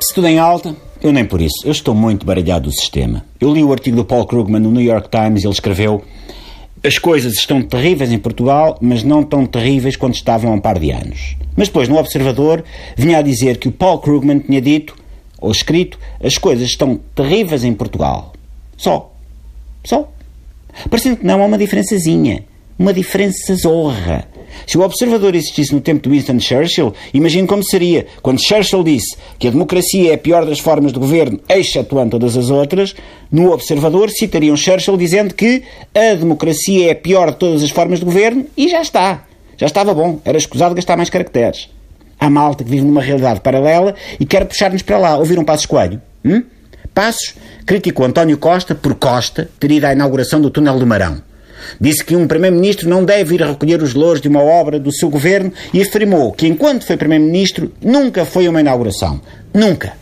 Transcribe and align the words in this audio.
Se 0.00 0.14
tudo 0.14 0.26
em 0.26 0.38
alta, 0.38 0.74
eu 1.02 1.12
nem 1.12 1.24
por 1.24 1.40
isso. 1.40 1.64
Eu 1.64 1.72
estou 1.72 1.94
muito 1.94 2.24
baralhado 2.24 2.68
do 2.68 2.72
sistema. 2.74 3.24
Eu 3.40 3.52
li 3.52 3.62
o 3.62 3.72
artigo 3.72 3.96
do 3.96 4.04
Paul 4.04 4.26
Krugman 4.26 4.60
no 4.60 4.70
New 4.70 4.82
York 4.82 5.08
Times 5.08 5.44
ele 5.44 5.52
escreveu 5.52 6.02
as 6.86 6.98
coisas 6.98 7.32
estão 7.34 7.62
terríveis 7.62 8.12
em 8.12 8.18
Portugal, 8.18 8.78
mas 8.80 9.02
não 9.02 9.24
tão 9.24 9.44
terríveis 9.44 9.96
quando 9.96 10.14
estavam 10.14 10.52
há 10.52 10.54
um 10.54 10.60
par 10.60 10.78
de 10.78 10.92
anos. 10.92 11.36
Mas 11.56 11.66
depois, 11.66 11.88
no 11.88 11.96
Observador, 11.96 12.62
vinha 12.96 13.18
a 13.18 13.22
dizer 13.22 13.56
que 13.56 13.66
o 13.66 13.72
Paul 13.72 13.98
Krugman 13.98 14.38
tinha 14.38 14.60
dito, 14.60 14.94
ou 15.40 15.50
escrito, 15.50 15.98
as 16.22 16.38
coisas 16.38 16.68
estão 16.68 17.00
terríveis 17.14 17.64
em 17.64 17.74
Portugal. 17.74 18.32
Só. 18.76 19.12
Só. 19.82 20.08
Parecendo 20.88 21.16
que 21.16 21.26
não 21.26 21.42
há 21.42 21.46
uma 21.46 21.58
diferençazinha. 21.58 22.44
Uma 22.78 22.92
diferença 22.92 23.54
zorra. 23.54 24.28
Se 24.66 24.76
o 24.76 24.82
observador 24.82 25.34
existisse 25.34 25.74
no 25.74 25.80
tempo 25.80 26.02
de 26.02 26.10
Winston 26.10 26.38
Churchill, 26.38 26.92
imagine 27.14 27.46
como 27.46 27.64
seria 27.64 28.06
quando 28.20 28.42
Churchill 28.42 28.84
disse 28.84 29.16
que 29.38 29.48
a 29.48 29.50
democracia 29.50 30.10
é 30.10 30.14
a 30.14 30.18
pior 30.18 30.44
das 30.44 30.58
formas 30.58 30.92
de 30.92 30.98
governo, 30.98 31.40
excetuando 31.48 32.12
todas 32.12 32.36
as 32.36 32.50
outras. 32.50 32.94
No 33.32 33.50
observador 33.50 34.10
citariam 34.10 34.56
Churchill 34.56 34.96
dizendo 34.96 35.34
que 35.34 35.62
a 35.94 36.14
democracia 36.14 36.88
é 36.88 36.90
a 36.92 36.96
pior 36.96 37.30
de 37.30 37.38
todas 37.38 37.62
as 37.62 37.70
formas 37.70 37.98
de 37.98 38.04
governo 38.04 38.44
e 38.56 38.68
já 38.68 38.82
está. 38.82 39.24
Já 39.56 39.66
estava 39.66 39.94
bom. 39.94 40.20
Era 40.24 40.36
escusado 40.36 40.74
gastar 40.74 40.96
mais 40.96 41.08
caracteres. 41.08 41.70
Há 42.20 42.28
malta 42.28 42.62
que 42.62 42.70
vive 42.70 42.84
numa 42.84 43.02
realidade 43.02 43.40
paralela 43.40 43.94
e 44.20 44.26
quer 44.26 44.44
puxar-nos 44.44 44.82
para 44.82 44.98
lá. 44.98 45.16
Ouviram 45.16 45.44
Passos 45.44 45.66
Coelho? 45.66 46.00
Hum? 46.24 46.42
Passos 46.94 47.34
criticou 47.64 48.06
António 48.06 48.38
Costa 48.38 48.74
por 48.74 48.94
Costa 48.94 49.50
ter 49.58 49.70
ido 49.70 49.86
à 49.86 49.92
inauguração 49.92 50.40
do 50.40 50.50
túnel 50.50 50.78
do 50.78 50.86
Marão. 50.86 51.25
Disse 51.80 52.04
que 52.04 52.16
um 52.16 52.26
Primeiro-Ministro 52.26 52.88
não 52.88 53.04
deve 53.04 53.34
ir 53.34 53.42
recolher 53.42 53.82
os 53.82 53.94
louros 53.94 54.20
de 54.20 54.28
uma 54.28 54.42
obra 54.42 54.78
do 54.78 54.92
seu 54.92 55.08
governo 55.08 55.52
e 55.72 55.82
afirmou 55.82 56.32
que, 56.32 56.46
enquanto 56.46 56.86
foi 56.86 56.96
Primeiro-Ministro, 56.96 57.72
nunca 57.82 58.24
foi 58.24 58.48
uma 58.48 58.60
inauguração. 58.60 59.20
Nunca. 59.52 59.92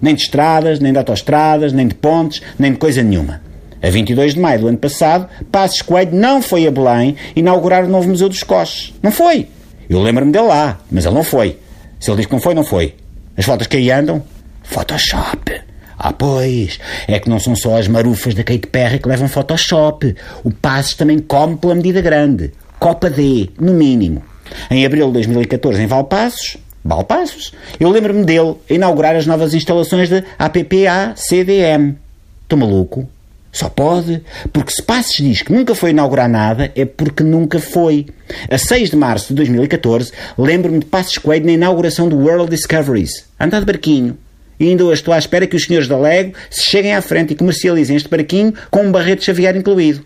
Nem 0.00 0.14
de 0.14 0.22
estradas, 0.22 0.80
nem 0.80 0.92
de 0.92 0.98
autoestradas, 0.98 1.72
nem 1.72 1.86
de 1.86 1.94
pontes, 1.94 2.42
nem 2.58 2.72
de 2.72 2.78
coisa 2.78 3.02
nenhuma. 3.02 3.40
A 3.82 3.90
22 3.90 4.34
de 4.34 4.40
maio 4.40 4.60
do 4.60 4.68
ano 4.68 4.78
passado, 4.78 5.28
Passos 5.50 5.82
Coelho 5.82 6.14
não 6.14 6.40
foi 6.40 6.66
a 6.66 6.70
Belém 6.70 7.16
inaugurar 7.34 7.84
o 7.84 7.88
novo 7.88 8.08
Museu 8.08 8.28
dos 8.28 8.42
Coches. 8.42 8.94
Não 9.02 9.10
foi. 9.10 9.48
Eu 9.90 10.00
lembro-me 10.00 10.30
dele 10.30 10.46
lá, 10.46 10.80
mas 10.90 11.04
ele 11.04 11.14
não 11.14 11.24
foi. 11.24 11.58
Se 11.98 12.10
ele 12.10 12.18
diz 12.18 12.26
que 12.26 12.32
não 12.32 12.40
foi, 12.40 12.54
não 12.54 12.64
foi. 12.64 12.94
As 13.36 13.44
fotos 13.44 13.66
que 13.66 13.76
aí 13.76 13.90
andam? 13.90 14.22
Photoshop. 14.62 15.71
Ah, 15.98 16.12
pois, 16.12 16.78
é 17.06 17.18
que 17.18 17.28
não 17.28 17.38
são 17.38 17.54
só 17.54 17.78
as 17.78 17.88
marufas 17.88 18.34
da 18.34 18.42
Kate 18.42 18.66
Perry 18.66 18.98
que 18.98 19.08
levam 19.08 19.28
Photoshop. 19.28 20.14
O 20.42 20.50
Passos 20.50 20.94
também 20.94 21.18
come 21.18 21.56
pela 21.56 21.74
medida 21.74 22.00
grande. 22.00 22.52
Copa 22.78 23.08
D, 23.08 23.50
no 23.60 23.72
mínimo. 23.72 24.22
Em 24.70 24.84
abril 24.84 25.06
de 25.06 25.12
2014, 25.14 25.80
em 25.80 25.86
Valpassos, 25.86 26.58
Valpassos, 26.84 27.52
eu 27.78 27.88
lembro-me 27.88 28.24
dele 28.24 28.56
a 28.68 28.74
inaugurar 28.74 29.14
as 29.14 29.26
novas 29.26 29.54
instalações 29.54 30.08
da 30.08 30.22
APPA-CDM. 30.38 31.94
Estou 32.42 32.58
maluco? 32.58 33.08
Só 33.52 33.68
pode, 33.68 34.22
porque 34.50 34.72
se 34.72 34.82
Passos 34.82 35.16
diz 35.16 35.42
que 35.42 35.52
nunca 35.52 35.74
foi 35.74 35.90
inaugurar 35.90 36.28
nada, 36.28 36.72
é 36.74 36.86
porque 36.86 37.22
nunca 37.22 37.60
foi. 37.60 38.06
A 38.50 38.56
6 38.56 38.90
de 38.90 38.96
março 38.96 39.28
de 39.28 39.34
2014, 39.34 40.10
lembro-me 40.38 40.78
de 40.78 40.86
Passos 40.86 41.18
Coelho 41.18 41.46
na 41.46 41.52
inauguração 41.52 42.08
do 42.08 42.16
World 42.16 42.50
Discoveries. 42.50 43.26
Andar 43.38 43.60
de 43.60 43.66
barquinho. 43.66 44.16
E 44.58 44.68
ainda 44.68 44.84
hoje 44.84 45.00
estou 45.00 45.12
à 45.14 45.18
espera 45.18 45.46
que 45.46 45.56
os 45.56 45.64
senhores 45.64 45.88
da 45.88 45.96
Lego 45.96 46.34
se 46.50 46.62
cheguem 46.70 46.94
à 46.94 47.02
frente 47.02 47.32
e 47.32 47.36
comercializem 47.36 47.96
este 47.96 48.08
barquinho 48.08 48.52
com 48.70 48.80
um 48.82 48.92
barreto 48.92 49.24
Xavier 49.24 49.56
incluído. 49.56 50.04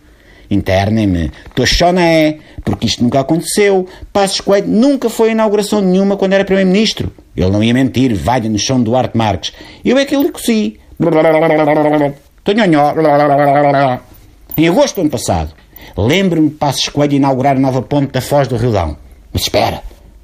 Internem-me. 0.49 1.31
Estou 1.47 1.65
choné, 1.65 2.37
porque 2.63 2.87
isto 2.87 3.03
nunca 3.03 3.19
aconteceu. 3.19 3.87
Passos 4.13 4.41
Coelho 4.41 4.67
nunca 4.67 5.09
foi 5.09 5.29
a 5.29 5.31
inauguração 5.33 5.81
nenhuma 5.81 6.15
quando 6.15 6.33
era 6.33 6.45
Primeiro-Ministro. 6.45 7.11
Ele 7.35 7.49
não 7.49 7.63
ia 7.63 7.73
mentir, 7.73 8.13
valha 8.15 8.49
no 8.49 8.57
chão 8.57 8.77
do 8.77 8.91
Duarte 8.91 9.17
Marques. 9.17 9.53
Eu 9.83 9.97
é 9.97 10.05
que 10.05 10.15
lhe 10.15 10.31
cossi. 10.31 10.79
Tonhonhó. 12.43 12.93
Em 14.57 14.67
agosto 14.69 14.95
do 14.95 15.01
ano 15.01 15.09
passado, 15.09 15.53
lembro-me 15.95 16.49
Passos 16.49 16.89
Coelho 16.89 17.13
inaugurar 17.13 17.57
a 17.57 17.59
nova 17.59 17.81
ponte 17.81 18.11
da 18.13 18.21
Foz 18.21 18.47
do 18.47 18.55
Rio 18.55 18.71
Dão. 18.71 18.97
Mas 19.33 19.43
espera, 19.43 19.81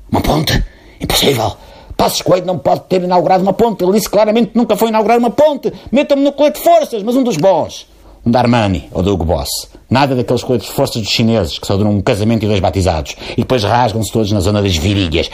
uma 0.10 0.22
ponte? 0.22 0.64
Impossível. 1.02 1.56
Passos 2.04 2.22
Coelho 2.22 2.46
não 2.46 2.58
pode 2.58 2.82
ter 2.82 3.02
inaugurado 3.02 3.42
uma 3.44 3.54
ponte. 3.54 3.82
Ele 3.82 3.94
disse 3.94 4.10
claramente 4.10 4.52
que 4.52 4.58
nunca 4.58 4.76
foi 4.76 4.90
inaugurar 4.90 5.18
uma 5.18 5.30
ponte. 5.30 5.72
Metam-me 5.90 6.22
no 6.22 6.34
colete 6.34 6.60
de 6.60 6.66
forças, 6.66 7.02
mas 7.02 7.16
um 7.16 7.24
dos 7.24 7.38
bons. 7.38 7.88
Um 8.26 8.30
da 8.32 8.40
Armani 8.40 8.90
ou 8.92 9.02
do 9.02 9.14
Hugo 9.14 9.24
Boss. 9.24 9.48
Nada 9.90 10.14
daqueles 10.14 10.44
coletes 10.44 10.68
de 10.68 10.74
forças 10.74 11.02
dos 11.02 11.10
chineses 11.10 11.58
que 11.58 11.66
só 11.66 11.78
duram 11.78 11.92
um 11.92 12.02
casamento 12.02 12.44
e 12.44 12.48
dois 12.50 12.60
batizados. 12.60 13.16
E 13.32 13.38
depois 13.38 13.64
rasgam-se 13.64 14.12
todos 14.12 14.34
na 14.34 14.42
zona 14.42 14.62
das 14.62 14.76
virilhas. 14.76 15.30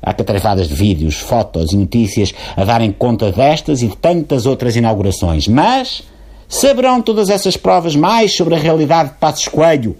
Há 0.00 0.14
catrafadas 0.14 0.68
de 0.68 0.74
vídeos, 0.74 1.16
fotos 1.16 1.72
e 1.72 1.76
notícias 1.76 2.32
a 2.56 2.64
darem 2.64 2.92
conta 2.92 3.32
destas 3.32 3.82
e 3.82 3.88
de 3.88 3.96
tantas 3.96 4.46
outras 4.46 4.76
inaugurações. 4.76 5.48
Mas 5.48 6.04
saberão 6.48 7.02
todas 7.02 7.30
essas 7.30 7.56
provas 7.56 7.96
mais 7.96 8.36
sobre 8.36 8.54
a 8.54 8.58
realidade 8.58 9.08
de 9.08 9.16
Passos 9.16 9.48
Coelho 9.48 9.96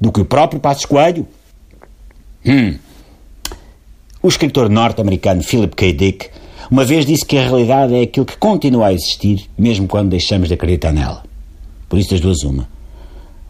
do 0.00 0.12
que 0.12 0.20
o 0.20 0.24
próprio 0.24 0.60
Passos 0.60 0.84
Coelho? 0.84 1.26
Hum. 2.46 2.76
O 4.22 4.28
escritor 4.28 4.68
norte-americano 4.68 5.42
Philip 5.42 5.74
K. 5.74 5.92
Dick 5.92 6.30
uma 6.70 6.84
vez 6.84 7.04
disse 7.04 7.24
que 7.24 7.36
a 7.36 7.42
realidade 7.42 7.94
é 7.94 8.02
aquilo 8.02 8.26
que 8.26 8.36
continua 8.36 8.86
a 8.86 8.92
existir, 8.92 9.48
mesmo 9.56 9.86
quando 9.86 10.10
deixamos 10.10 10.48
de 10.48 10.54
acreditar 10.54 10.92
nela. 10.92 11.22
Por 11.88 11.98
isso, 11.98 12.10
das 12.10 12.20
duas, 12.20 12.42
uma. 12.42 12.68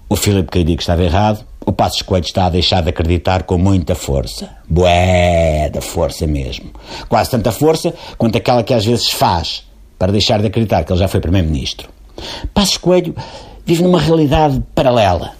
O 0.09 0.17
Philip 0.17 0.51
K. 0.51 0.65
Dick 0.65 0.83
estava 0.83 1.03
errado, 1.03 1.45
o 1.65 1.73
Passos 1.73 2.03
Coelho 2.03 2.25
está 2.25 2.47
a 2.47 2.51
deixar 2.51 2.83
de 2.83 2.91
acreditar 2.91 3.45
com 3.45 3.57
muita 3.57 3.95
força. 3.95 4.51
Bué 4.69 5.71
da 5.71 5.81
força 5.81 6.27
mesmo. 6.27 6.71
Quase 7.09 7.31
tanta 7.31 7.53
força 7.53 7.95
quanto 8.19 8.37
aquela 8.37 8.63
que 8.63 8.75
às 8.75 8.85
vezes 8.85 9.11
faz 9.11 9.65
para 9.99 10.13
deixar 10.13 10.41
de 10.41 10.47
acreditar 10.49 10.85
que 10.85 10.93
ele 10.93 10.99
já 10.99 11.09
foi 11.09 11.21
Primeiro-Ministro. 11.21 11.89
Passos 12.53 12.77
Coelho 12.77 13.15
vive 13.65 13.83
numa 13.83 14.01
realidade 14.01 14.63
paralela. 14.75 15.33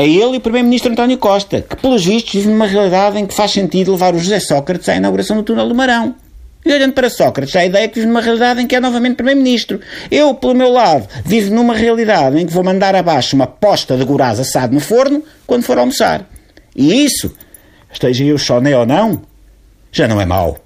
É 0.00 0.08
ele 0.08 0.36
e 0.36 0.36
o 0.38 0.40
Primeiro-Ministro 0.40 0.90
António 0.90 1.18
Costa, 1.18 1.60
que, 1.60 1.76
pelos 1.76 2.02
vistos, 2.02 2.32
vive 2.32 2.48
numa 2.48 2.66
realidade 2.66 3.18
em 3.18 3.26
que 3.26 3.34
faz 3.34 3.50
sentido 3.50 3.92
levar 3.92 4.14
o 4.14 4.18
José 4.18 4.40
Sócrates 4.40 4.88
à 4.88 4.96
inauguração 4.96 5.36
do 5.36 5.42
túnel 5.42 5.68
do 5.68 5.74
Marão. 5.74 6.14
E 6.64 6.72
olhando 6.72 6.94
para 6.94 7.10
Sócrates, 7.10 7.54
a 7.54 7.66
ideia 7.66 7.86
que 7.86 7.96
vive 7.96 8.06
numa 8.06 8.22
realidade 8.22 8.62
em 8.62 8.66
que 8.66 8.74
é 8.74 8.80
novamente 8.80 9.16
Primeiro-Ministro. 9.16 9.78
Eu, 10.10 10.32
pelo 10.32 10.54
meu 10.54 10.72
lado, 10.72 11.06
vivo 11.22 11.54
numa 11.54 11.74
realidade 11.74 12.40
em 12.40 12.46
que 12.46 12.52
vou 12.54 12.64
mandar 12.64 12.96
abaixo 12.96 13.36
uma 13.36 13.46
posta 13.46 13.94
de 13.94 14.02
goraz 14.06 14.40
assado 14.40 14.72
no 14.72 14.80
forno 14.80 15.22
quando 15.46 15.64
for 15.64 15.76
almoçar. 15.76 16.24
E 16.74 17.04
isso, 17.04 17.36
esteja 17.92 18.24
eu 18.24 18.38
choné 18.38 18.74
ou 18.74 18.86
não, 18.86 19.20
já 19.92 20.08
não 20.08 20.18
é 20.18 20.24
mau. 20.24 20.56